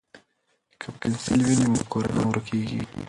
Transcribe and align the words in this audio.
که 0.79 0.87
پنسل 0.99 1.39
وي 1.43 1.55
نو 1.61 1.67
مفکوره 1.73 2.11
نه 2.17 2.23
ورکیږي. 2.29 2.81